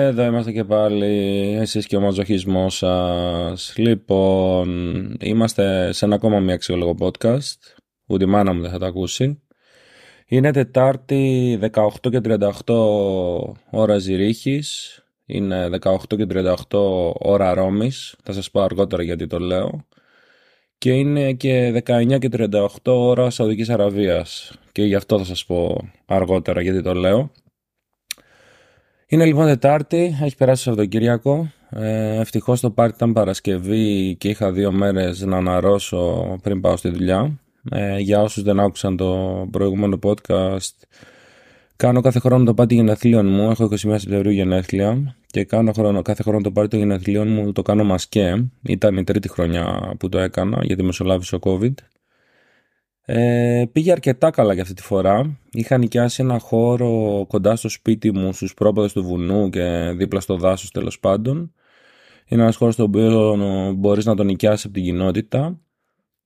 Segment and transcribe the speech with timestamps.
[0.00, 1.06] Εδώ είμαστε και πάλι,
[1.60, 3.74] εσείς και ο μαζοχισμός σας.
[3.76, 4.68] Λοιπόν,
[5.20, 7.58] είμαστε σε ένα ακόμα μια αξιόλογο podcast,
[8.06, 9.42] ούτε η μάνα μου δεν θα τα ακούσει.
[10.26, 18.50] Είναι Τετάρτη 18 και 38 ώρα Ζηρίχης, είναι 18 και 38 ώρα Ρώμης, θα σας
[18.50, 19.86] πω αργότερα γιατί το λέω.
[20.78, 25.88] Και είναι και 19 και 38 ώρα Σαουδικής Αραβίας και γι' αυτό θα σας πω
[26.06, 27.30] αργότερα γιατί το λέω.
[29.10, 31.50] Είναι λοιπόν Τετάρτη, έχει περάσει το Σαββατοκύριακο.
[31.70, 36.88] Ε, Ευτυχώς το πάρτι ήταν Παρασκευή και είχα δύο μέρες να αναρρώσω πριν πάω στη
[36.88, 37.38] δουλειά.
[37.70, 40.74] Ε, για όσους δεν άκουσαν το προηγούμενο podcast,
[41.76, 43.50] κάνω κάθε χρόνο το πάρτι γενεθλίων μου.
[43.50, 47.62] Έχω 21 Σεπτεμβρίου γενέθλια και κάνω χρόνο, κάθε χρόνο το πάρτι των γενεθλίων μου το
[47.62, 48.44] κάνω μασκέ.
[48.62, 51.74] Ήταν η τρίτη χρονιά που το έκανα γιατί μεσολάβησε ο COVID.
[53.10, 55.38] Ε, πήγε αρκετά καλά για αυτή τη φορά.
[55.52, 60.36] Είχα νοικιάσει ένα χώρο κοντά στο σπίτι μου, στους πρόποδες του βουνού και δίπλα στο
[60.36, 61.52] δάσος τέλος πάντων.
[62.26, 63.36] Είναι ένας χώρος στο οποίο
[63.76, 65.58] μπορείς να τον νοικιάσεις από την κοινότητα.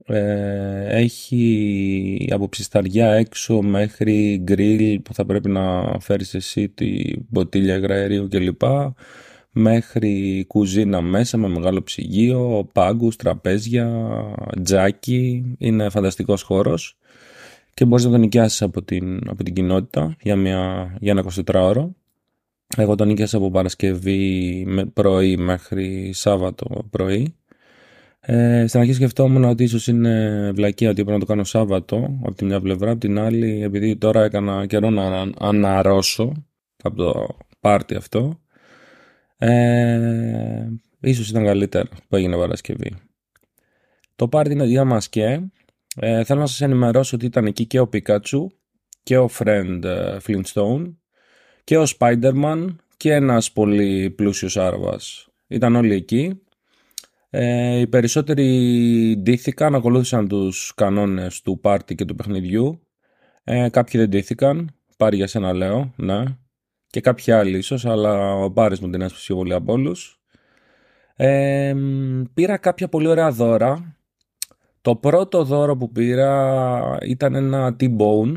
[0.06, 7.76] Ε, έχει από ψισταριά έξω μέχρι γκριλ που θα πρέπει να φέρεις εσύ τη μποτήλια
[7.76, 8.62] υγραερίου κλπ
[9.52, 14.10] μέχρι κουζίνα μέσα με μεγάλο ψυγείο, πάγκους, τραπέζια,
[14.62, 15.54] τζάκι.
[15.58, 16.96] Είναι φανταστικός χώρος
[17.74, 21.88] και μπορείς να τον νοικιάσεις από την, από την κοινότητα για, μια, για ένα 24ωρο.
[22.76, 27.34] Εγώ τον νοικιάσα από Παρασκευή με πρωί μέχρι Σάββατο πρωί.
[28.20, 32.34] Ε, στην αρχή σκεφτόμουν ότι ίσως είναι βλακία ότι πρέπει να το κάνω Σάββατο από
[32.34, 36.32] τη μια πλευρά, από την άλλη επειδή τώρα έκανα καιρό να αναρρώσω
[36.82, 37.26] από το
[37.60, 38.41] πάρτι αυτό
[39.44, 40.68] ε,
[41.00, 42.96] ίσως ήταν καλύτερο που έγινε Παρασκευή.
[44.16, 45.40] Το πάρτι είναι για μας και
[45.96, 48.50] ε, θέλω να σας ενημερώσω ότι ήταν εκεί και ο Πικάτσου
[49.02, 50.94] και ο Friend ε, Flintstone
[51.64, 52.66] και ο Spider-Man
[52.96, 55.28] και ένας πολύ πλούσιος άραβας.
[55.46, 56.42] Ήταν όλοι εκεί.
[57.30, 62.86] Ε, οι περισσότεροι ντύθηκαν, ακολούθησαν τους κανόνες του πάρτι και του παιχνιδιού.
[63.44, 66.24] Ε, κάποιοι δεν ντύθηκαν, πάρει για σένα λέω, ναι
[66.92, 70.20] και κάποιοι άλλοι ίσως, αλλά ο Μπάρης μου την έσπασε πιο πολύ από όλους.
[71.16, 71.74] Ε,
[72.34, 73.96] πήρα κάποια πολύ ωραία δώρα.
[74.80, 78.34] Το πρώτο δώρο που πήρα ήταν ένα T-bone,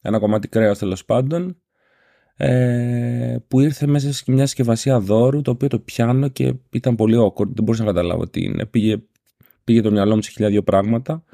[0.00, 1.56] ένα κομμάτι κρέας τέλος πάντων,
[2.36, 7.16] ε, που ήρθε μέσα σε μια συσκευασία δώρου, το οποίο το πιάνω και ήταν πολύ
[7.16, 8.66] awkward, δεν μπορούσα να καταλάβω τι είναι.
[8.66, 9.02] Πήγε,
[9.64, 11.24] πήγε το μυαλό μου σε χιλιάδιο πράγματα.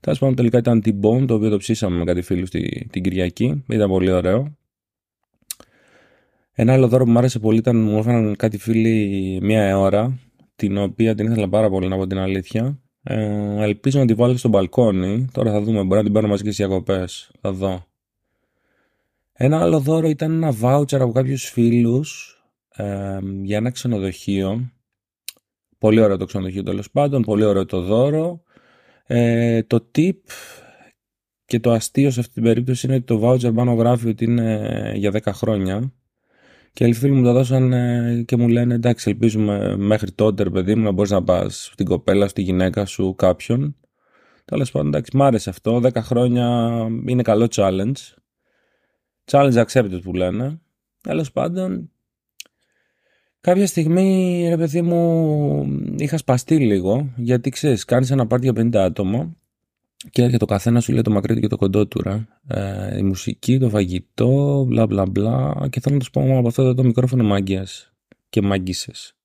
[0.00, 2.50] Τέλος πάντων, τελικά ήταν T-bone, το οποίο το ψήσαμε με κάτι φίλους
[2.90, 3.64] την Κυριακή.
[3.68, 4.56] Ήταν πολύ ωραίο.
[6.58, 10.18] Ένα άλλο δώρο που μου άρεσε πολύ ήταν μου έφεραν κάτι φίλοι μία ώρα,
[10.56, 12.80] την οποία την ήθελα πάρα πολύ να πω την αλήθεια.
[13.02, 15.26] Ε, ελπίζω να τη βάλω στο μπαλκόνι.
[15.32, 17.30] Τώρα θα δούμε, μπορεί να την πάρω μαζί και στις διακοπές.
[17.40, 17.86] Θα δω.
[19.32, 22.38] Ένα άλλο δώρο ήταν ένα voucher από κάποιους φίλους
[22.76, 24.72] ε, για ένα ξενοδοχείο.
[25.78, 28.42] Πολύ ωραίο το ξενοδοχείο τέλος πάντων, πολύ ωραίο το δώρο.
[29.06, 30.16] Ε, το tip
[31.44, 34.92] και το αστείο σε αυτή την περίπτωση είναι ότι το voucher πάνω γράφει ότι είναι
[34.96, 35.92] για 10 χρόνια
[36.76, 37.72] και οι φίλοι μου το δώσαν
[38.24, 41.86] και μου λένε εντάξει, ελπίζουμε μέχρι τότε, ρε παιδί μου, να μπορείς να πας στην
[41.86, 43.76] κοπέλα, στη γυναίκα σου, κάποιον.
[44.44, 45.80] Τέλος πάντων, εντάξει, μ' άρεσε αυτό.
[45.82, 46.70] 10 χρόνια
[47.06, 47.92] είναι καλό challenge.
[49.24, 50.60] Challenge accepted που λένε.
[51.02, 51.90] Τέλος πάντων,
[53.40, 55.66] κάποια στιγμή, ρε παιδί μου,
[55.98, 57.12] είχα σπαστεί λίγο.
[57.16, 59.36] Γιατί ξέρεις, κάνεις ένα πάρτι για 50 άτομα
[60.10, 62.02] και έρχεται ο καθένας σου λέει το μακρύ και το κοντό του.
[62.02, 62.26] Ρε.
[62.46, 65.66] Ε, η μουσική, το φαγητό, μπλα μπλα μπλα.
[65.70, 67.92] Και θέλω να του πω μόνο από αυτό το μικρόφωνο μάγκιας
[68.28, 69.16] και μάγκησες.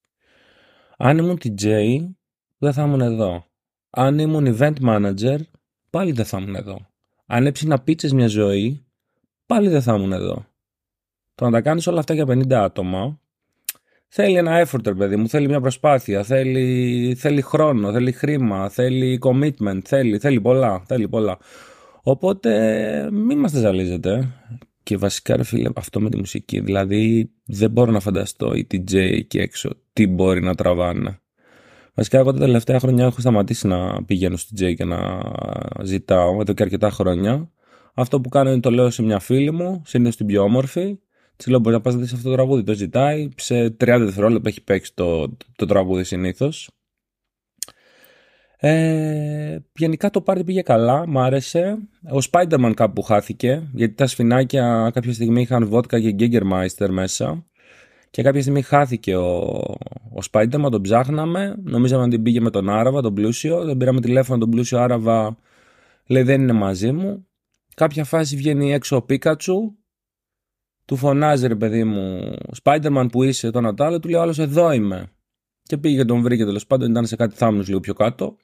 [0.97, 1.97] Αν ήμουν DJ,
[2.57, 3.45] δεν θα ήμουν εδώ.
[3.89, 5.37] Αν ήμουν event manager,
[5.89, 6.89] πάλι δεν θα ήμουν εδώ.
[7.25, 8.85] Αν έψηνα πίτσες μια ζωή,
[9.45, 10.45] πάλι δεν θα ήμουν εδώ.
[11.35, 13.19] Το να τα κάνεις όλα αυτά για 50 άτομα,
[14.13, 19.79] Θέλει ένα effort, παιδί μου, θέλει μια προσπάθεια, θέλει, θέλει χρόνο, θέλει χρήμα, θέλει commitment,
[19.83, 21.37] θέλει, θέλει πολλά, θέλει πολλά.
[22.03, 24.33] Οπότε μην μας ζαλίζετε.
[24.83, 28.93] Και βασικά ρε φίλε αυτό με τη μουσική, δηλαδή δεν μπορώ να φανταστώ οι DJ
[28.95, 31.19] εκεί έξω τι μπορεί να τραβάνε.
[31.93, 35.21] Βασικά εγώ τα τελευταία χρόνια έχω σταματήσει να πηγαίνω στη DJ και να
[35.83, 37.51] ζητάω εδώ και αρκετά χρόνια.
[37.93, 40.99] Αυτό που κάνω είναι το λέω σε μια φίλη μου, συνήθως την πιο όμορφη
[41.43, 42.63] Τη λέω: Μπορεί να πας να δεις αυτό το τραγούδι.
[42.63, 43.29] Το ζητάει.
[43.35, 46.69] Σε 30 δευτερόλεπτα έχει παίξει το, το τραγούδι συνήθως.
[48.57, 51.77] Ε, γενικά το πάρτι πήγε καλά, μ' άρεσε.
[52.03, 57.45] Ο Spider-Man κάπου χάθηκε, γιατί τα σφινάκια κάποια στιγμή είχαν βότκα και Giggermeister μέσα.
[58.09, 59.37] Και κάποια στιγμή χάθηκε ο,
[60.13, 61.55] ο Spider-Man, τον ψάχναμε.
[61.63, 63.63] Νομίζαμε ότι πήγε με τον Άραβα, τον πλούσιο.
[63.63, 65.37] Δεν πήραμε τηλέφωνο τον πλούσιο Άραβα.
[66.07, 67.27] Λέει δεν είναι μαζί μου.
[67.75, 69.75] Κάποια φάση βγαίνει έξω ο Πίκατσου
[70.91, 72.33] του φωνάζει ρε παιδί μου,
[72.63, 75.11] Spider-Man που είσαι, τον Ατάλε, του λέει άλλος εδώ είμαι.
[75.63, 78.35] Και πήγε και τον βρήκε τέλος πάντων, ήταν σε κάτι θάμνους λίγο πιο κάτω.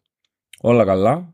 [0.61, 1.33] Όλα καλά.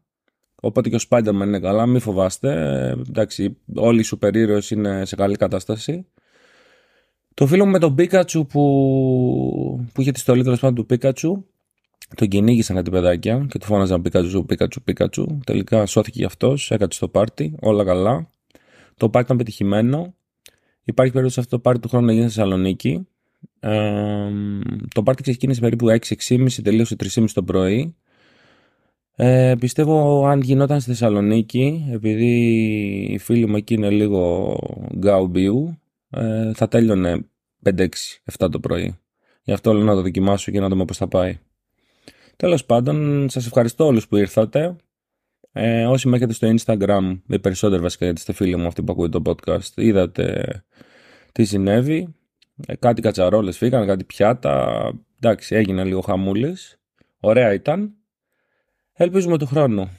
[0.55, 2.51] Οπότε και ο Spider-Man είναι καλά, μην φοβάστε.
[2.51, 6.05] Ε, εντάξει, όλοι οι σούπερ είναι σε καλή κατάσταση.
[7.33, 8.61] Το φίλο μου με τον Πίκατσου που,
[9.93, 11.45] που είχε τη στολή τέλος πάντων του Πίκατσου,
[12.15, 15.37] τον κυνήγησαν κάτι παιδάκια και του φώναζαν Πίκατσου, Πίκατσου, Πίκατσου.
[15.45, 18.29] Τελικά σώθηκε γι' αυτός, έκατσε στο πάρτι, όλα καλά.
[18.97, 20.13] Το πάρτι ήταν πετυχημένο.
[20.83, 23.07] Υπάρχει περίπτωση αυτό το πάρτι του χρόνου να γίνει στη Θεσσαλονίκη.
[23.59, 24.29] Ε,
[24.93, 25.87] το πάρτι ξεκίνησε περίπου
[26.27, 27.95] 6-6.30, τελείωσε 3.30 το πρωί.
[29.15, 32.35] Ε, πιστεύω αν γινόταν στη Θεσσαλονίκη, επειδή
[33.11, 34.57] οι φίλοι μου εκεί είναι λίγο
[34.97, 37.25] γκάου μπίου, ε, θα τέλειωνε
[37.63, 37.87] 5-6-7
[38.51, 38.97] το πρωί.
[39.43, 41.39] Γι' αυτό λέω να το δοκιμάσω και να δούμε πώς θα πάει.
[42.35, 44.75] Τέλος πάντων, σας ευχαριστώ όλους που ήρθατε.
[45.55, 48.91] Ε, όσοι με έχετε στο Instagram, οι περισσότεροι βασικά γιατί είστε φίλοι μου αυτοί που
[48.91, 50.63] ακούτε το podcast, είδατε
[51.31, 52.15] τι συνέβη.
[52.67, 54.81] Ε, κάτι κατσαρόλες φύγανε, κάτι πιάτα.
[55.19, 56.79] Εντάξει, έγινε λίγο χαμούλης.
[57.19, 57.93] Ωραία ήταν.
[58.93, 59.89] Ελπίζουμε του χρόνου.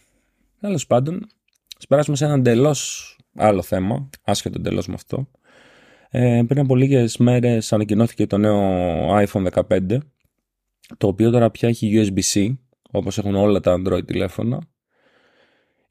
[0.61, 1.27] Τέλος πάντων,
[1.79, 5.29] ας περάσουμε σε ένα εντελώς άλλο θέμα, άσχετο εντελώς με αυτό.
[6.11, 8.61] Ε, πριν από λίγες μέρες ανακοινώθηκε το νέο
[9.19, 9.99] iPhone 15,
[10.99, 12.55] το οποίο τώρα πια έχει USB-C,
[12.91, 14.59] όπως έχουν όλα τα Android τηλέφωνα.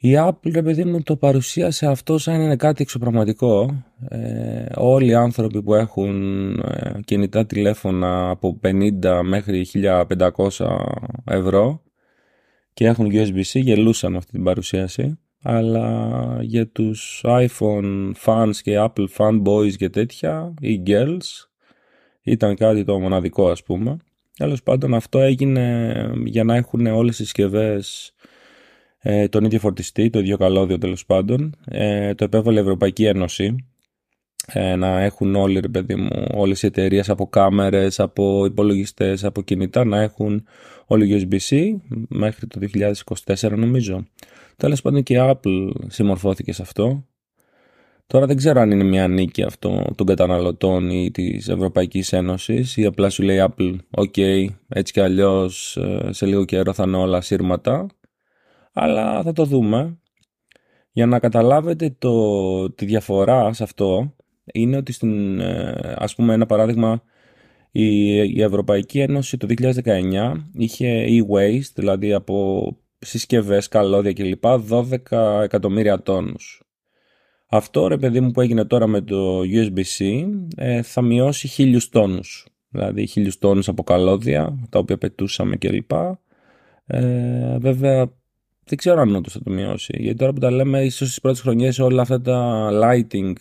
[0.06, 3.84] Η Apple, ρε παιδί μου, το παρουσίασε αυτό σαν είναι κάτι εξωπραγματικό.
[4.08, 10.50] Ε, όλοι οι άνθρωποι που έχουν ε, κινητά τηλέφωνα από 50 μέχρι 1500
[11.26, 11.82] ευρώ
[12.74, 19.74] και έχουν USB-C γελούσαν αυτή την παρουσίαση αλλά για τους iPhone fans και Apple fanboys
[19.78, 21.48] και τέτοια ή girls
[22.22, 23.98] ήταν κάτι το μοναδικό ας πούμε
[24.38, 25.94] Τέλος πάντων αυτό έγινε
[26.26, 28.14] για να έχουν όλες οι συσκευές
[29.06, 31.56] ε, τον ίδιο φορτιστή, το ίδιο καλώδιο τέλος πάντων.
[31.66, 33.56] Ε, το επέβαλε η Ευρωπαϊκή Ένωση
[34.46, 39.42] ε, να έχουν όλοι, ρε παιδί μου, όλες οι εταιρείες από κάμερες, από υπολογιστές, από
[39.42, 40.46] κινητά να έχουν
[40.86, 41.76] όλοι USB-C
[42.08, 42.60] μέχρι το
[43.36, 44.06] 2024 νομίζω.
[44.58, 47.06] Τέλος πάντων και η Apple συμμορφώθηκε σε αυτό.
[48.08, 52.86] Τώρα δεν ξέρω αν είναι μια νίκη αυτό των καταναλωτών ή της Ευρωπαϊκής Ένωσης ή
[52.86, 57.22] απλά σου λέει Apple, ok, έτσι κι αλλιώς ε, σε λίγο καιρό θα είναι όλα
[57.22, 57.88] σύρματα.
[58.74, 59.98] Αλλά θα το δούμε.
[60.92, 64.16] Για να καταλάβετε το, τη διαφορά σε αυτό,
[64.54, 67.04] είναι ότι στην, ε, ας πούμε ένα παράδειγμα
[67.72, 69.48] η, η Ευρωπαϊκή Ένωση το
[69.84, 72.68] 2019 είχε e-waste, δηλαδή από
[73.00, 74.44] συσκευές, καλώδια κλπ.
[74.70, 76.64] 12 εκατομμύρια τόνους.
[77.48, 80.26] Αυτό ρε παιδί μου που έγινε τώρα με το USB-C
[80.56, 82.48] ε, θα μειώσει χίλιους τόνους.
[82.70, 85.92] Δηλαδή χίλιους τόνους από καλώδια τα οποία πετούσαμε κλπ.
[86.86, 88.12] Ε, βέβαια
[88.66, 89.94] δεν ξέρω αν όντως θα το μειώσει.
[90.00, 93.34] Γιατί τώρα που τα λέμε ίσως στις πρώτες χρονιές όλα αυτά τα lighting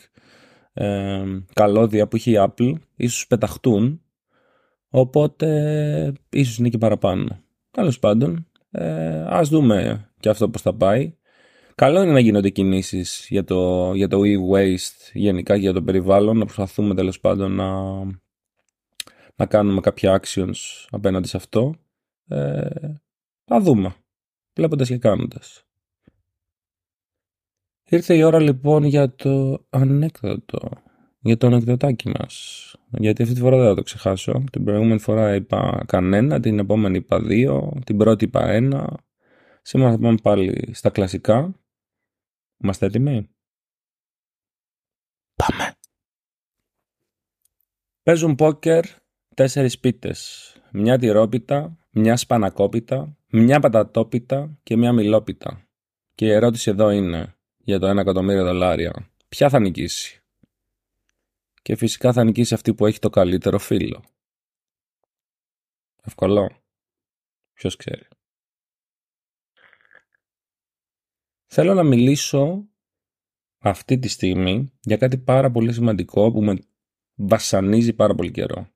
[0.72, 1.22] ε,
[1.52, 4.02] καλώδια που έχει η Apple ίσως πεταχτούν
[4.88, 7.40] οπότε ίσως είναι και παραπάνω.
[7.70, 11.16] Τέλος πάντων ε, ας δούμε και αυτό πως θα πάει.
[11.74, 16.38] Καλό είναι να γίνονται κινήσεις για το, για το e-waste γενικά και για το περιβάλλον
[16.38, 18.00] να προσπαθούμε τέλος πάντων να,
[19.36, 21.74] να κάνουμε κάποια actions απέναντι σε αυτό.
[22.28, 22.68] Ε,
[23.44, 23.94] θα δούμε
[24.54, 25.66] βλέποντας και κάνοντας
[27.92, 30.68] Ήρθε η ώρα λοιπόν για το ανέκδοτο.
[31.20, 32.74] Για το ανεκδοτάκι μας.
[32.90, 34.44] Γιατί αυτή τη φορά δεν θα το ξεχάσω.
[34.52, 38.98] Την προηγούμενη φορά είπα κανένα, την επόμενη είπα δύο, την πρώτη είπα ένα.
[39.62, 41.54] Σήμερα θα πάμε πάλι στα κλασικά.
[42.62, 43.28] Είμαστε έτοιμοι;
[45.34, 45.74] Πάμε.
[48.02, 48.84] Παίζουν πόκερ
[49.34, 50.52] τέσσερις πίτες.
[50.72, 55.68] Μια τυρόπιτα, μια σπανακόπιτα, μια πατατόπιτα και μια μιλόπιτα.
[56.14, 60.22] Και η ερώτηση εδώ είναι για το 1 εκατομμύριο δολάρια, ποια θα νικήσει;
[61.62, 64.04] Και φυσικά θα νικήσει αυτή που έχει το καλύτερο φίλο.
[66.02, 66.50] Ευκολό.
[67.52, 68.06] Ποιος ξέρει.
[71.46, 72.68] Θέλω να μιλήσω
[73.58, 76.58] αυτή τη στιγμή για κάτι πάρα πολύ σημαντικό που με
[77.14, 78.70] βασανίζει πάρα πολύ καιρό.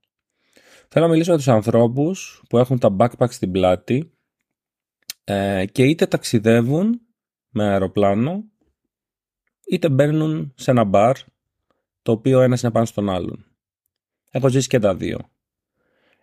[0.88, 4.15] Θέλω να μιλήσω για τους ανθρώπους που έχουν τα backpacks στην πλάτη
[5.28, 7.00] ε, και είτε ταξιδεύουν
[7.48, 8.44] με αεροπλάνο
[9.66, 11.16] είτε μπαίνουν σε ένα μπαρ
[12.02, 13.46] το οποίο ένας είναι πάνω στον άλλον.
[14.30, 15.18] Έχω ζήσει και τα δύο.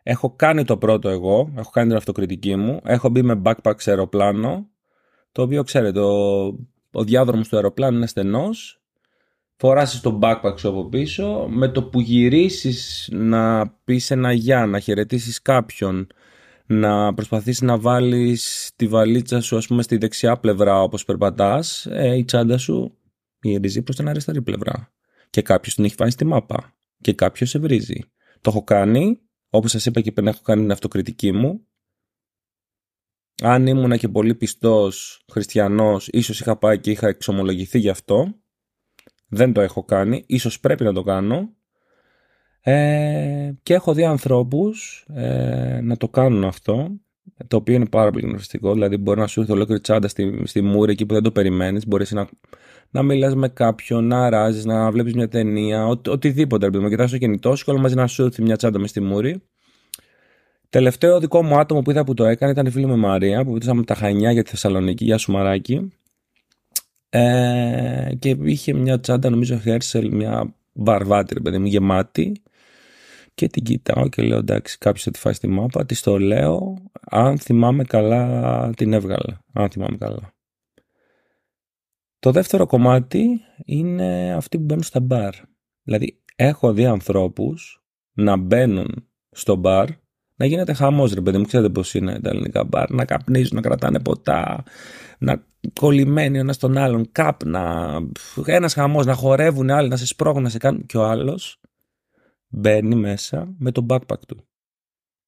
[0.04, 3.90] Έχω κάνει το πρώτο εγώ, έχω κάνει την αυτοκριτική μου, έχω μπει με backpack σε
[3.90, 4.70] αεροπλάνο,
[5.32, 6.46] το οποίο ξέρετε, ο,
[6.92, 8.82] ο διάδρομος του αεροπλάνου είναι στενός,
[9.56, 14.80] φοράσεις το backpack σου από πίσω, με το που γυρίσεις να πεις ένα γεια, να
[14.80, 16.08] χαιρετήσεις κάποιον,
[16.74, 22.16] να προσπαθείς να βάλεις τη βαλίτσα σου ας πούμε στη δεξιά πλευρά όπως περπατάς, ε,
[22.16, 22.98] η τσάντα σου
[23.42, 24.92] γυρίζει προς την αριστερή πλευρά.
[25.30, 28.00] και κάποιος την έχει βάλει στη μάπα και κάποιος σε βρίζει.
[28.42, 31.68] Το έχω κάνει, όπως σας είπα και πριν έχω κάνει την αυτοκριτική μου.
[33.42, 38.34] Αν ήμουνα και πολύ πιστός χριστιανός, ίσως είχα πάει και είχα εξομολογηθεί γι' αυτό.
[39.28, 41.56] Δεν το έχω κάνει, ίσως πρέπει να το κάνω.
[42.66, 46.90] Ε, και έχω δει ανθρώπους ε, να το κάνουν αυτό,
[47.48, 48.74] το οποίο είναι πάρα πολύ γνωριστικό.
[48.74, 51.88] Δηλαδή, μπορεί να σου έρθει ολόκληρη τσάντα στη, στη μούρη εκεί που δεν το περιμένεις.
[51.88, 52.28] Μπορείς να,
[52.90, 56.66] να μιλάς με κάποιον, να αράζει, να βλέπεις μια ταινία, ο, οτιδήποτε.
[56.66, 59.02] Επειδή κοιτάς το κινητό σου και όλα μαζί να σου έρθει μια τσάντα μες στη
[59.02, 59.42] μούρη.
[60.70, 63.50] Τελευταίο δικό μου άτομο που είδα που το έκανε ήταν η φίλη μου Μαρία, που
[63.50, 65.92] βοηθήσαμε τα Χανιά για τη Θεσσαλονίκη, για Σουμαράκι.
[67.10, 72.42] Ε, και είχε μια τσάντα, νομίζω, Χέρσελ, μια βαρβάτη, παιδί μου, γεμάτη
[73.34, 76.76] και την κοιτάω και λέω εντάξει κάποιος θα τη φάει στη μάπα, της το λέω,
[77.02, 80.34] αν θυμάμαι καλά την έβγαλα, αν θυμάμαι καλά.
[82.20, 85.34] Το δεύτερο κομμάτι είναι αυτοί που μπαίνουν στα μπαρ.
[85.84, 89.88] Δηλαδή έχω δει ανθρώπους να μπαίνουν στο μπαρ
[90.36, 93.62] να γίνεται χαμός ρε παιδί μου, ξέρετε πώς είναι τα ελληνικά μπαρ, να καπνίζουν, να
[93.62, 94.64] κρατάνε ποτά,
[95.20, 95.44] να
[95.80, 97.98] κολλημένοι ένας στον άλλον, κάπνα,
[98.46, 101.62] ένας χαμός, να χορεύουν άλλοι, να σε σπρώχνουν, να σε κάνουν και ο άλλος
[102.54, 104.48] μπαίνει μέσα με το backpack του.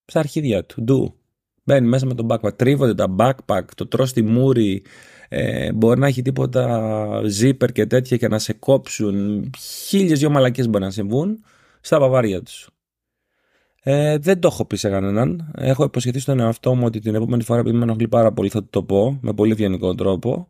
[0.06, 1.16] Στα αρχίδια του, ντου.
[1.64, 2.58] Μπαίνει μέσα με το backpack.
[2.58, 4.84] Τρίβονται τα backpack, το τρώ στη μούρη.
[5.30, 9.50] Ε, μπορεί να έχει τίποτα zipper και τέτοια και να σε κόψουν.
[9.58, 11.44] Χίλιες δυο μαλακές μπορεί να συμβούν
[11.82, 12.70] στα βαβάρια τους.
[13.82, 15.52] Ε, δεν το έχω πει σε κανέναν.
[15.58, 18.68] Έχω υποσχεθεί στον εαυτό μου ότι την επόμενη φορά που με ενοχλεί πάρα πολύ θα
[18.70, 20.48] το πω με πολύ ευγενικό τρόπο.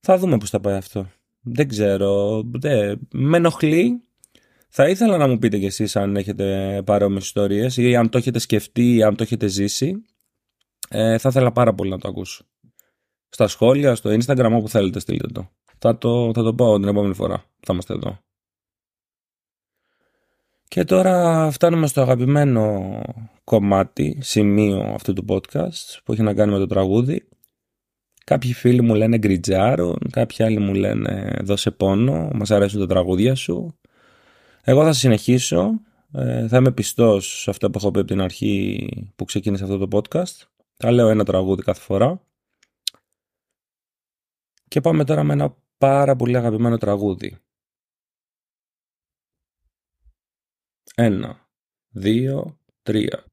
[0.00, 1.06] Θα δούμε πώς θα πάει αυτό.
[1.40, 2.42] Δεν ξέρω.
[2.52, 3.00] Δεν...
[3.12, 4.00] Με ενοχλεί
[4.76, 8.38] θα ήθελα να μου πείτε κι εσείς αν έχετε παρόμοιες ιστορίες ή αν το έχετε
[8.38, 10.04] σκεφτεί ή αν το έχετε ζήσει.
[10.88, 12.44] Ε, θα ήθελα πάρα πολύ να το ακούσω.
[13.28, 15.50] Στα σχόλια, στο Instagram, όπου θέλετε στείλτε το.
[15.78, 17.44] Θα το, θα το πω την επόμενη φορά.
[17.60, 18.18] Θα είμαστε εδώ.
[20.68, 23.00] Και τώρα φτάνουμε στο αγαπημένο
[23.44, 27.28] κομμάτι, σημείο αυτού του podcast που έχει να κάνει με το τραγούδι.
[28.24, 33.34] Κάποιοι φίλοι μου λένε γκριτζάρουν, κάποιοι άλλοι μου λένε δώσε πόνο, μας αρέσουν τα τραγούδια
[33.34, 33.78] σου.
[34.66, 35.80] Εγώ θα συνεχίσω.
[36.12, 39.78] Ε, θα είμαι πιστός σε αυτά που έχω πει από την αρχή που ξεκίνησε αυτό
[39.86, 40.46] το podcast.
[40.76, 42.22] Θα λέω ένα τραγούδι κάθε φορά.
[44.68, 47.38] Και πάμε τώρα με ένα πάρα πολύ αγαπημένο τραγούδι.
[50.94, 51.48] Ένα,
[51.88, 53.24] δύο, τρία.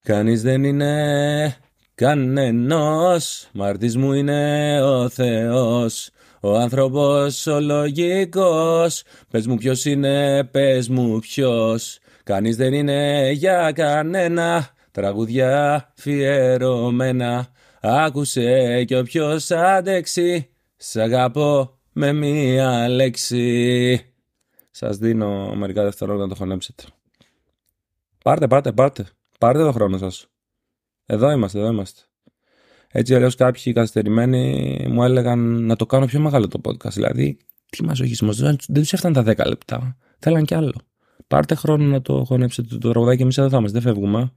[0.00, 1.56] Κανείς δεν είναι
[1.94, 6.10] κανένας, μάρτης μου είναι ο Θεός.
[6.46, 9.02] Ο άνθρωπος ο λογικός.
[9.30, 11.98] Πες μου ποιος είναι, πες μου ποιος.
[12.22, 14.68] Κανείς δεν είναι για κανένα.
[14.90, 17.48] Τραγουδιά φιερωμένα
[17.80, 24.14] Άκουσε κι όποιος άντεξει Σ' αγαπώ με μία λέξη.
[24.70, 26.84] Σας δίνω μερικά δευτερόλεπτα να το χωνέψετε.
[28.24, 29.06] Πάρτε, πάρτε, πάρτε.
[29.38, 30.26] Πάρτε το χρόνο σας.
[31.06, 32.05] Εδώ είμαστε, εδώ είμαστε
[32.98, 36.92] έτσι αλλιώς κάποιοι καθυστερημένοι μου έλεγαν να το κάνω πιο μεγάλο το podcast.
[36.92, 37.36] Δηλαδή,
[37.66, 39.96] τι μαζοχισμός, δεν τους έφτανε τα 10 λεπτά.
[40.18, 40.74] Θέλαν κι άλλο.
[41.26, 44.32] Πάρτε χρόνο να το χωνέψετε το, το τραγουδάκι, εμείς εδώ θα είμαστε, δεν φεύγουμε.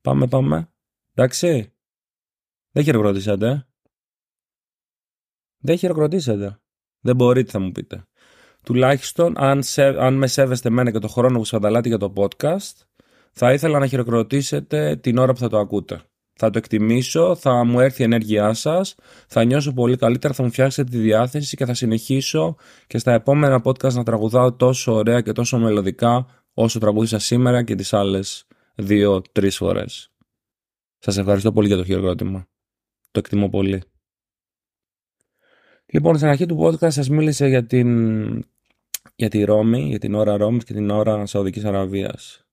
[0.00, 0.68] Πάμε, πάμε.
[1.14, 1.72] Εντάξει.
[2.70, 3.66] Δεν χειροκροτήσατε.
[5.58, 6.60] Δεν χειροκροτήσατε.
[7.00, 8.04] Δεν μπορείτε, θα μου πείτε.
[8.62, 12.82] Τουλάχιστον, αν, αν με σέβεστε εμένα και το χρόνο που σπαταλάτε για το podcast,
[13.32, 16.02] θα ήθελα να χειροκροτήσετε την ώρα που θα το ακούτε
[16.36, 18.94] θα το εκτιμήσω, θα μου έρθει η ενέργειά σας,
[19.28, 23.62] θα νιώσω πολύ καλύτερα, θα μου φτιάξετε τη διάθεση και θα συνεχίσω και στα επόμενα
[23.64, 29.56] podcast να τραγουδάω τόσο ωραία και τόσο μελωδικά όσο τραγούδισα σήμερα και τις άλλες δύο-τρεις
[29.56, 30.12] φορές.
[30.98, 32.46] Σας ευχαριστώ πολύ για το χειροκρότημα.
[33.10, 33.82] Το εκτιμώ πολύ.
[35.86, 38.28] Λοιπόν, στην αρχή του podcast σας μίλησε για την,
[39.14, 42.43] για τη Ρώμη, για την ώρα Ρώμης και την ώρα Σαουδικής Αραβίας.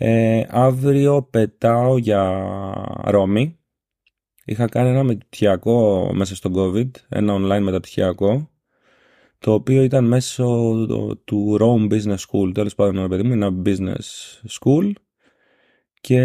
[0.00, 2.42] Ε, αύριο πετάω για
[3.04, 3.58] Ρώμη.
[4.44, 8.50] Είχα κάνει ένα μεταπτυχιακό μέσα στο COVID, ένα online μεταπτυχιακό,
[9.38, 10.74] το οποίο ήταν μέσω
[11.24, 13.96] του Rome Business School, τέλος πάντων, ένα παιδί μου, ένα business
[14.48, 14.92] school.
[16.00, 16.20] Και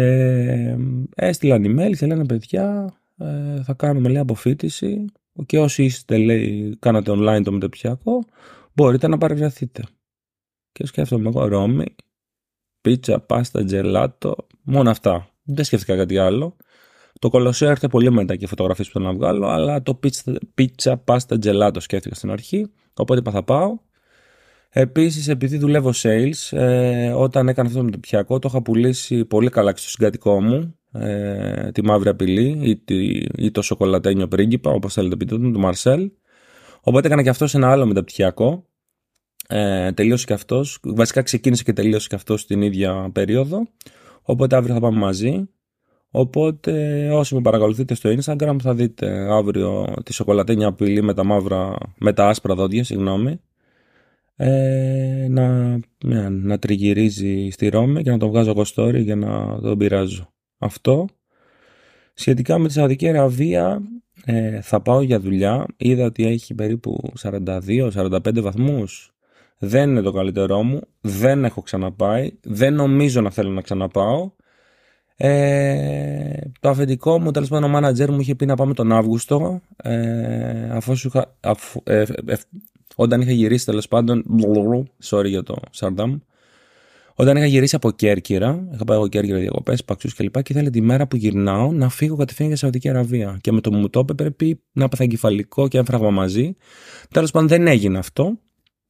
[1.14, 5.04] έστειλαν email και λένε παιδιά, ε, θα κάνουμε λέει αποφύτιση
[5.46, 8.24] και όσοι είστε λέει κάνατε online το μεταπτυχιακό
[8.72, 9.84] μπορείτε να παρευρεθείτε.
[10.72, 11.94] Και σκέφτομαι εγώ Ρώμη,
[12.84, 15.28] πίτσα, πάστα, τζελάτο, μόνο αυτά.
[15.42, 16.56] Δεν σκέφτηκα κάτι άλλο.
[17.18, 20.96] Το κολοσσέο έρχεται πολύ μετά και φωτογραφίες που θέλω να βγάλω, αλλά το πίτσα, πίτσα
[20.96, 23.78] πάστα, τζελάτο σκέφτηκα στην αρχή, οπότε είπα θα πάω.
[24.70, 29.76] Επίσης, επειδή δουλεύω sales, ε, όταν έκανα αυτό το μεταπτυχιακό, το είχα πουλήσει πολύ καλά
[29.76, 35.16] στο συγκατοικό μου, ε, τη μαύρη απειλή ή, τη, ή το σοκολατένιο πρίγκιπα, όπως θέλετε
[35.16, 36.10] πείτε το, το Μαρσέλ.
[36.80, 38.66] Οπότε έκανα και αυτό ένα άλλο μεταπτυχιακό.
[39.48, 40.78] Ε, τελείωσε και αυτός.
[40.82, 43.66] Βασικά ξεκίνησε και τελείωσε και αυτός την ίδια περίοδο.
[44.22, 45.48] Οπότε αύριο θα πάμε μαζί.
[46.10, 51.76] Οπότε όσοι με παρακολουθείτε στο Instagram θα δείτε αύριο τη σοκολατένια απειλή με τα μαύρα,
[51.98, 53.40] με τα άσπρα δόντια, συγγνώμη.
[54.36, 59.60] Ε, να, ναι, να τριγυρίζει στη Ρώμη και να το βγάζω εγώ story για να
[59.60, 60.32] τον πειράζω.
[60.58, 61.06] Αυτό.
[62.14, 63.82] Σχετικά με τη Σαουδική Αραβία
[64.24, 65.66] ε, θα πάω για δουλειά.
[65.76, 69.13] Είδα ότι έχει περίπου 42-45 βαθμούς.
[69.58, 70.80] Δεν είναι το καλύτερό μου.
[71.00, 72.30] Δεν έχω ξαναπάει.
[72.42, 74.30] Δεν νομίζω να θέλω να ξαναπάω.
[75.16, 79.60] Ε, το αφεντικό μου, τέλος πάντων, ο μάνατζερ μου είχε πει να πάμε τον Αύγουστο.
[79.76, 82.36] Ε, αφού είχα, αφού, ε, ε, ε,
[82.96, 84.24] όταν είχα γυρίσει, τέλος πάντων.
[85.04, 86.18] Sorry για το Σαρντάμ.
[87.14, 90.34] Όταν είχα γυρίσει από Κέρκυρα, είχα πάει από Κέρκυρα διακοπές, παξούς κλπ.
[90.34, 93.38] Και, και ήθελε τη μέρα που γυρνάω να φύγω κατευθείαν για Σαουδική Αραβία.
[93.40, 96.56] Και με το μου το είπε πρέπει να πάθα εγκεφαλικό και έμφραγμα μαζί.
[97.10, 98.38] Τέλος πάντων δεν έγινε αυτό.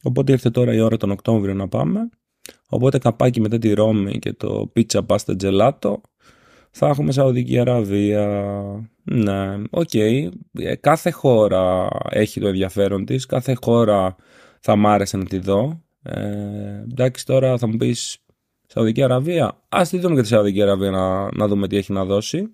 [0.06, 2.08] Οπότε ήρθε τώρα η ώρα τον Οκτώβριο να πάμε.
[2.68, 6.00] Οπότε καπάκι μετά τη Ρώμη και το πίτσα πάστα τζελάτο
[6.70, 8.26] θα έχουμε Σαουδική Αραβία.
[9.04, 9.88] Ναι, OK.
[9.92, 10.28] Okay.
[10.52, 13.26] Ε, κάθε χώρα έχει το ενδιαφέρον της.
[13.26, 14.16] Κάθε χώρα
[14.60, 15.82] θα μ' άρεσε να τη δω.
[16.02, 18.18] Ε, εντάξει, τώρα θα μου πεις
[18.66, 19.60] Σαουδική Αραβία.
[19.68, 22.50] Ας τη δούμε και τη Σαουδική Αραβία να, να δούμε τι έχει να δώσει.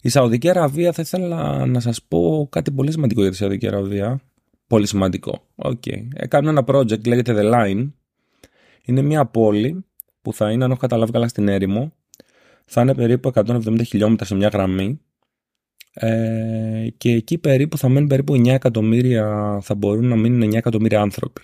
[0.00, 4.20] Η Σαουδική Αραβία θα ήθελα να σας πω κάτι πολύ σημαντικό για τη Σαουδική Αραβία.
[4.66, 5.46] Πολύ σημαντικό.
[5.56, 6.08] Okay.
[6.14, 7.90] Έκανα ένα project, λέγεται The Line.
[8.84, 9.84] Είναι μια πόλη
[10.22, 11.92] που θα είναι, αν έχω καταλάβει καλά, στην έρημο
[12.66, 15.00] θα είναι περίπου 170 χιλιόμετρα σε μια γραμμή
[15.92, 21.00] ε, και εκεί περίπου θα μένουν περίπου 9 εκατομμύρια, θα μπορούν να μείνουν 9 εκατομμύρια
[21.00, 21.42] άνθρωποι.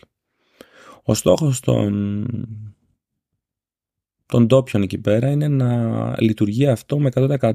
[1.02, 2.26] Ο στόχος των,
[4.26, 7.52] των ντόπιων εκεί πέρα είναι να λειτουργεί αυτό με 100%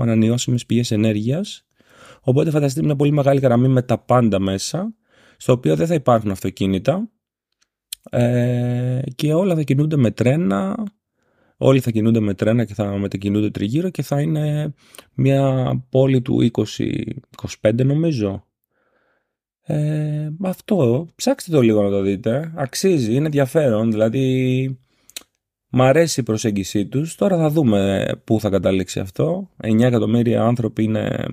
[0.00, 1.66] ανανεώσιμες πηγές ενέργειας
[2.20, 4.94] οπότε φανταστείτε μια πολύ μεγάλη γραμμή με τα πάντα μέσα
[5.38, 7.10] στο οποίο δεν θα υπάρχουν αυτοκίνητα
[8.10, 10.76] ε, και όλα θα κινούνται με τρένα
[11.60, 14.74] Όλοι θα κινούνται με τρένα και θα μετακινούνται τριγύρω και θα είναι
[15.14, 18.46] μια πόλη του 20-25 νομίζω.
[19.60, 22.52] Ε, αυτό, ψάξτε το λίγο να το δείτε.
[22.56, 23.90] Αξίζει, είναι ενδιαφέρον.
[23.90, 24.78] Δηλαδή,
[25.68, 27.14] μ' αρέσει η προσέγγιση τους.
[27.14, 29.50] Τώρα θα δούμε πού θα καταλήξει αυτό.
[29.62, 31.26] 9 εκατομμύρια άνθρωποι είναι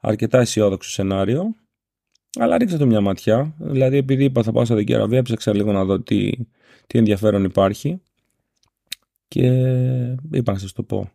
[0.00, 1.54] αρκετά αισιόδοξο σενάριο.
[2.34, 3.54] Αλλά ρίξτε το μια ματιά.
[3.58, 6.30] Δηλαδή, επειδή είπα θα πάω στα Δική Αραβία, ψάξα λίγο να δω τι,
[6.86, 8.00] τι ενδιαφέρον υπάρχει
[9.28, 9.46] και
[10.32, 11.10] είπα να σας το πω.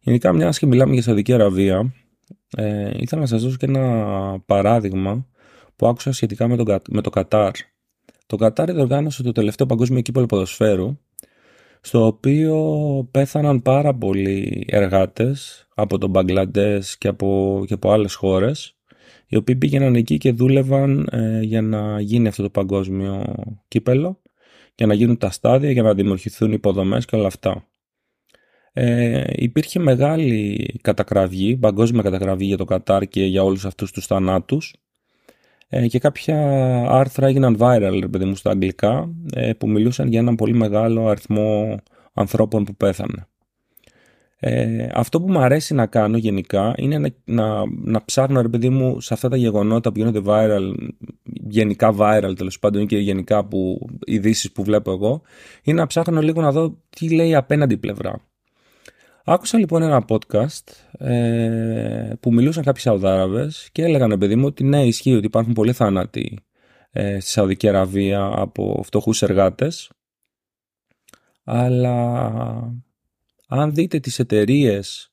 [0.00, 1.94] Γενικά μιας και μιλάμε για Σαουδική Αραβία
[2.56, 5.26] ε, ήθελα να σας δώσω και ένα παράδειγμα
[5.76, 7.50] που άκουσα σχετικά με, τον, με το Κατάρ.
[8.26, 10.98] Το Κατάρ διοργάνωσε το τελευταίο παγκόσμιο κύπελο ποδοσφαίρου
[11.80, 18.79] στο οποίο πέθαναν πάρα πολλοί εργάτες από τον Μπαγκλαντές και από, και από άλλες χώρες
[19.30, 23.34] οι οποίοι πήγαιναν εκεί και δούλευαν ε, για να γίνει αυτό το παγκόσμιο
[23.68, 24.22] κύπελο
[24.74, 27.64] για να γίνουν τα στάδια, για να δημιουργηθούν υποδομές και όλα αυτά.
[28.72, 34.74] Ε, υπήρχε μεγάλη κατακραυγή, παγκόσμια κατακραυγή για το Κατάρ και για όλους αυτούς τους θανάτους
[35.68, 36.36] ε, και κάποια
[36.88, 41.76] άρθρα έγιναν viral, παιδί μου, στα αγγλικά ε, που μιλούσαν για έναν πολύ μεγάλο αριθμό
[42.12, 43.26] ανθρώπων που πέθανε.
[44.42, 48.68] Ε, αυτό που μου αρέσει να κάνω γενικά είναι να, να, να ψάχνω ρε παιδί
[48.68, 50.74] μου σε αυτά τα γεγονότα που γίνονται viral,
[51.22, 55.22] γενικά viral τέλος πάντων και γενικά που ειδήσεις που βλέπω εγώ,
[55.62, 58.20] είναι να ψάχνω λίγο να δω τι λέει απέναντι πλευρά.
[59.24, 64.86] Άκουσα λοιπόν ένα podcast ε, που μιλούσαν κάποιοι Σαουδάραβες και έλεγαν παιδί μου ότι ναι
[64.86, 66.38] ισχύει ότι υπάρχουν πολλοί θάνατοι
[66.90, 69.90] ε, στη Σαουδική Αραβία από φτωχούς εργάτες
[71.44, 72.32] αλλά
[73.50, 75.12] αν δείτε τις εταιρείες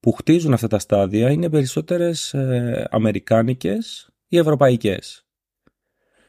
[0.00, 5.26] που χτίζουν αυτά τα στάδια είναι περισσότερες ε, αμερικάνικες ή ευρωπαϊκές.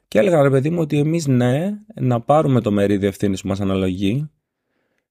[0.08, 3.62] Και έλεγα ρε παιδί μου ότι εμείς ναι να πάρουμε το μερίδιο ευθύνης που μας
[3.62, 4.30] αναλογεί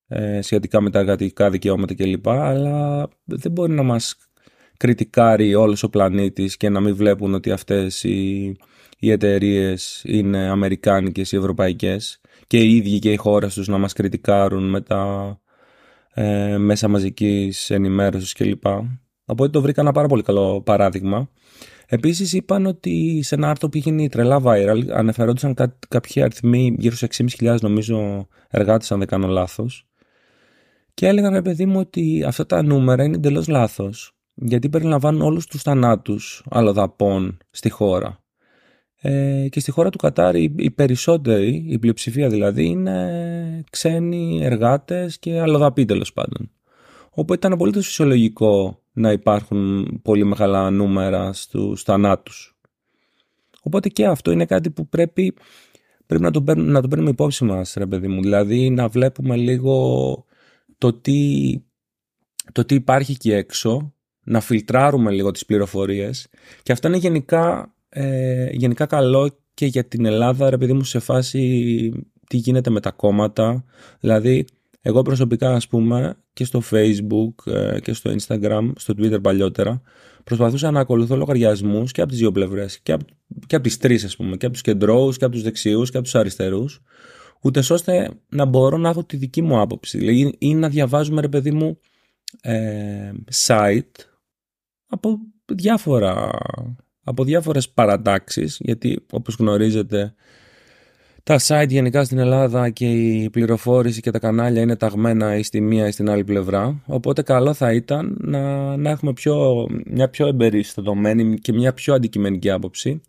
[0.08, 2.28] ε, σχετικά με τα εργατικά δικαιώματα κλπ.
[2.28, 4.16] Αλλά δεν μπορεί να μας
[4.76, 8.56] κριτικάρει όλος ο πλανήτης και να μην βλέπουν ότι αυτές οι,
[8.98, 13.92] οι εταιρείες είναι αμερικάνικες ή ευρωπαϊκές και οι ίδιοι και οι χώρες τους να μας
[13.92, 15.36] κριτικάρουν με τα
[16.14, 18.66] ε, μέσα μαζικής ενημέρωσης κλπ.
[19.24, 21.28] Οπότε το βρήκα ένα πάρα πολύ καλό παράδειγμα.
[21.86, 26.74] Επίσης είπαν ότι σε ένα άρθρο που είχε γίνει τρελά viral αναφερόντουσαν κά- κάποιοι αριθμοί
[26.78, 27.06] γύρω σε
[27.38, 29.86] 6.500 νομίζω εργάτες αν δεν κάνω λάθος
[30.94, 35.46] και έλεγαν ρε παιδί μου ότι αυτά τα νούμερα είναι εντελώς λάθος γιατί περιλαμβάνουν όλους
[35.46, 38.21] τους θανάτους αλλοδαπών στη χώρα.
[39.04, 45.40] Ε, και στη χώρα του Κατάρ οι, περισσότεροι, η πλειοψηφία δηλαδή, είναι ξένοι εργάτες και
[45.40, 46.50] αλλοδαποί τέλος πάντων.
[47.10, 52.56] Οπότε ήταν πολύ φυσιολογικό να υπάρχουν πολύ μεγάλα νούμερα στους θανάτους.
[53.62, 55.34] Οπότε και αυτό είναι κάτι που πρέπει,
[56.06, 58.20] πρέπει να, το παίρνουμε, να το παίρνουμε υπόψη μας, ρε παιδί μου.
[58.20, 60.24] Δηλαδή να βλέπουμε λίγο
[60.78, 61.52] το τι,
[62.52, 66.28] το τι υπάρχει εκεί έξω, να φιλτράρουμε λίγο τις πληροφορίες
[66.62, 70.98] και αυτό είναι γενικά, ε, γενικά καλό και για την Ελλάδα, ρε παιδί μου, σε
[70.98, 73.64] φάση τι γίνεται με τα κόμματα.
[74.00, 74.44] Δηλαδή,
[74.80, 79.82] εγώ προσωπικά, ας πούμε, και στο Facebook ε, και στο Instagram, στο Twitter παλιότερα,
[80.24, 82.78] προσπαθούσα να ακολουθώ λογαριασμούς και από τις δύο πλευρές.
[82.78, 83.04] Και από,
[83.46, 84.36] και από τις τρεις, ας πούμε.
[84.36, 86.82] Και από τους κεντρώους, και από τους δεξιούς, και από τους αριστερούς.
[87.42, 89.98] Ούτε ώστε να μπορώ να έχω τη δική μου άποψη.
[89.98, 91.78] Δηλαδή, ή να διαβάζουμε, ρε παιδί μου,
[92.40, 93.12] ε,
[93.46, 93.96] site
[94.86, 95.18] από
[95.52, 96.30] διάφορα
[97.04, 100.14] από διάφορες παρατάξεις γιατί όπως γνωρίζετε
[101.24, 105.60] τα site γενικά στην Ελλάδα και η πληροφόρηση και τα κανάλια είναι ταγμένα ή στη
[105.60, 106.82] μία ή στην άλλη πλευρά.
[106.86, 112.50] Οπότε καλό θα ήταν να, να έχουμε πιο, μια πιο εμπεριστατωμένη και μια πιο αντικειμενική
[112.50, 113.00] άποψη.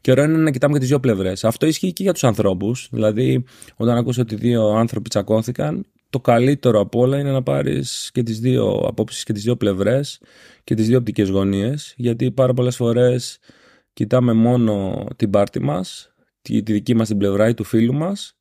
[0.00, 1.44] Και ωραίο είναι να κοιτάμε και τις δύο πλευρές.
[1.44, 2.88] Αυτό ισχύει και για τους ανθρώπους.
[2.92, 3.44] Δηλαδή,
[3.76, 8.40] όταν ακούσω ότι δύο άνθρωποι τσακώθηκαν, το καλύτερο από όλα είναι να πάρεις και τις
[8.40, 10.20] δύο απόψεις και τις δύο πλευρές
[10.64, 11.94] και τις δύο οπτικές γωνίες.
[11.96, 13.38] Γιατί πάρα πολλές φορές
[13.92, 18.36] κοιτάμε μόνο την πάρτη μας τη, τη δική μας την πλευρά ή του φίλου μας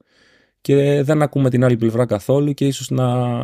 [0.61, 3.37] και δεν ακούμε την άλλη πλευρά καθόλου και ίσως, να,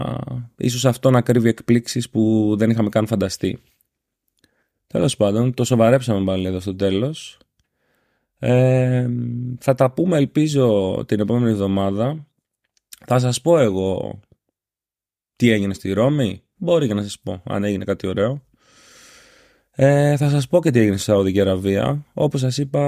[0.58, 3.62] ίσως αυτό να κρύβει εκπλήξεις που δεν είχαμε καν φανταστεί.
[4.88, 7.38] Τέλος πάντων, το σοβαρέψαμε πάλι εδώ στο τέλος.
[8.40, 9.10] Ε,
[9.60, 12.28] θα τα πούμε ελπίζω την επόμενη εβδομάδα.
[13.06, 14.20] Θα σας πω εγώ
[15.36, 16.44] τι έγινε στη Ρώμη.
[16.56, 18.42] Μπορεί και να σας πω αν έγινε κάτι ωραίο.
[19.76, 22.06] Ε, θα σας πω και τι έγινε στη Σαουδική Αραβία.
[22.14, 22.80] Όπως σας είπα,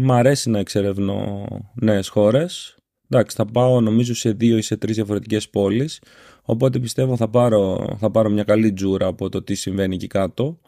[0.00, 2.76] μ' αρέσει να εξερευνώ νέες χώρες.
[3.08, 6.02] Εντάξει, θα πάω νομίζω σε δύο ή σε τρεις διαφορετικές πόλεις.
[6.42, 10.60] Οπότε πιστεύω θα πάρω, θα πάρω μια καλή τζούρα από το τι συμβαίνει εκεί κάτω.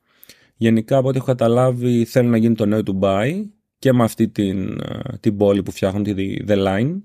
[0.57, 3.45] Γενικά από ό,τι έχω καταλάβει θέλω να γίνει το νέο του Dubai
[3.79, 6.97] και με αυτή την, ε, την πόλη που φτιάχνουν τη The Line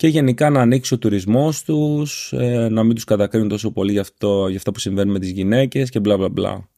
[0.00, 4.00] και γενικά να ανοίξει ο τουρισμός τους, ε, να μην τους κατακρίνουν τόσο πολύ για
[4.00, 6.68] αυτό, για αυτό που συμβαίνει με τις γυναίκες και μπλα μπλα μπλα.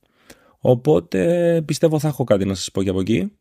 [0.58, 3.32] Οπότε πιστεύω θα έχω κάτι να σας πω και από εκεί.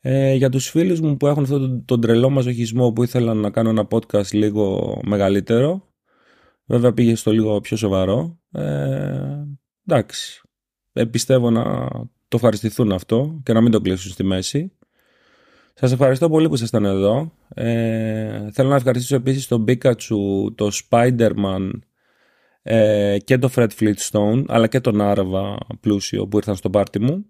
[0.00, 3.50] Ε, για τους φίλους μου που έχουν αυτόν τον, τον τρελό μαζοχισμό που ήθελαν να
[3.50, 5.88] κάνω ένα podcast λίγο μεγαλύτερο
[6.64, 9.44] βέβαια πήγε στο λίγο πιο σοβαρό ε,
[9.86, 10.40] εντάξει
[10.92, 11.88] ε, πιστεύω να
[12.28, 14.72] το ευχαριστηθούν αυτό και να μην το κλείσουν στη μέση
[15.74, 20.16] σας ευχαριστώ πολύ που ήσασταν εδώ ε, θέλω να ευχαριστήσω επίσης τον Pikachu,
[20.54, 21.70] το Spider-Man
[22.62, 27.26] ε, και το Fred Fleetstone αλλά και τον Άραβα πλούσιο που ήρθαν στο πάρτι μου.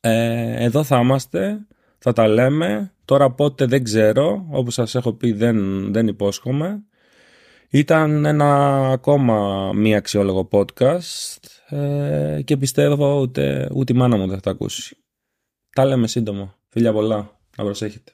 [0.00, 1.66] Ε, εδώ θα είμαστε,
[1.98, 2.90] θα τα λέμε.
[3.04, 6.82] Τώρα πότε δεν ξέρω, όπως σας έχω πει δεν, δεν υπόσχομαι.
[7.70, 11.36] Ήταν ένα ακόμα μη αξιόλογο podcast
[11.68, 14.96] ε, και πιστεύω ούτε, ούτε η μάνα μου δεν θα τα ακούσει.
[15.72, 16.54] Τα λέμε σύντομα.
[16.76, 17.38] Φιλιά πολλά.
[17.56, 18.12] Να προσέχετε.